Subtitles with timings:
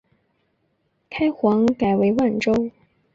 [1.11, 2.71] 开皇改为万州。